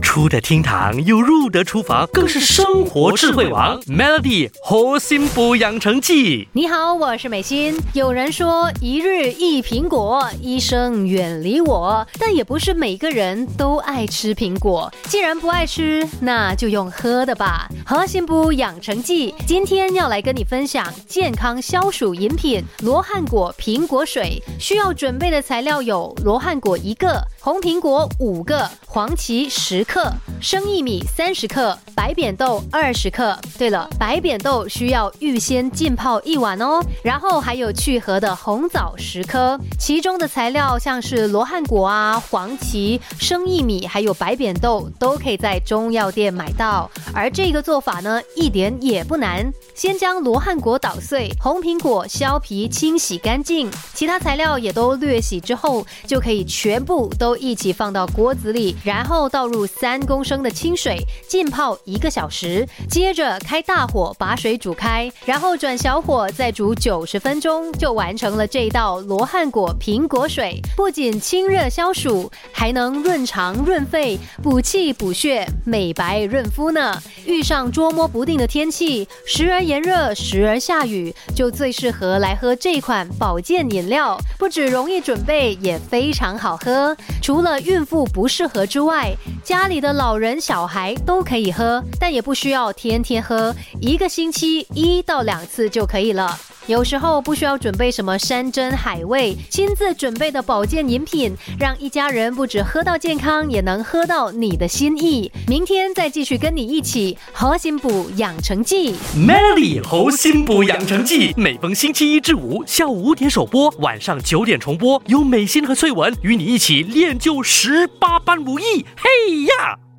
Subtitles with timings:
[0.00, 3.80] 出得厅堂又入得厨房，更是生活智慧王。
[3.82, 6.48] Melody 活心补养成记。
[6.52, 7.76] 你好，我是美心。
[7.92, 14.92] 有人说一日一苹果，医生远离我，但也不是每个人都爱吃苹果。
[15.04, 17.68] 既然不爱吃，那就用喝的吧。
[17.84, 24.42] 核心补养成记，今天要来跟你分享健康消暑饮品罗汉果苹果水。
[24.58, 27.22] 需要准备的材料有罗汉果一个。
[27.42, 33.38] 红苹果五个，黄芪十克，生薏米三十克，白扁豆二十克。
[33.56, 36.80] 对了，白扁豆需要预先浸泡一晚哦。
[37.04, 39.56] 然后还有去核的红枣十颗。
[39.78, 46.90] 其中的材料像是罗汉果啊、黄芪、生薏米，还有白扁豆，都可以在中药店买到。
[47.12, 49.52] 而这个做法呢，一点也不难。
[49.74, 57.40] 先将罗汉果捣碎，红苹果削皮清洗干净，其他材料也都略洗之后，就可以全部都。
[57.40, 62.68] 一起放到锅子里，然后倒入三公升的清水，浸泡一个小时。
[62.86, 70.60] 接着开大火把水煮开，然后转小火再煮九十分钟，就完成了这道罗汉果苹果水。
[70.76, 76.99] 不仅清热消暑，还能润肠润肺、补气补血、美白润肤呢。
[77.26, 84.18] 遇上捉摸不定的天气，时而炎热，时而下雨，就最适合来喝这款保健饮料。
[84.38, 86.96] 不止容易准备，也非常好喝。
[87.22, 89.12] 除了孕妇不适合之外，
[89.44, 96.38] 家里的老人、小孩都可以喝，但也不需要天天喝，一个星期一到两次就可以了。
[96.66, 105.32] 有时候不需要准备什么山珍海味，亲自准备的保健饮品，让一家人不止喝到健康，也能喝到你的心意。
[105.48, 118.86] 明天再继续跟你一起核心补养成记，Melody 核心补养成记，每逢星期一至五下午五点首播，晚上九点重播，有美心和翠文与你一起练就十八般武艺。
[118.96, 119.89] 嘿呀！